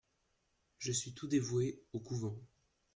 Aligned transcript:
Je 0.79 0.91
suis 0.91 1.13
tout 1.13 1.27
dévoué 1.27 1.79
au 1.93 1.99
couvent. 1.99 2.35